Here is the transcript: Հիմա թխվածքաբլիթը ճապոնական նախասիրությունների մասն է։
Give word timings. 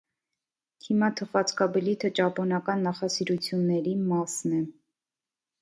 Հիմա 0.85 1.09
թխվածքաբլիթը 1.19 2.11
ճապոնական 2.21 2.83
նախասիրությունների 2.89 3.97
մասն 4.11 4.61
է։ 4.63 4.67